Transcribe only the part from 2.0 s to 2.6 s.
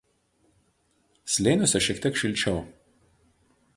tiek šilčiau.